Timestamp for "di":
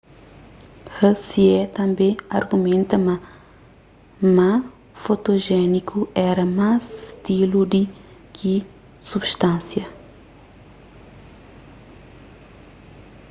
7.71-7.83